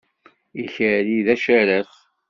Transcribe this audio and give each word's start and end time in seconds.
Ikerri 0.63 1.19
d 1.25 1.27
acaraf. 1.33 1.91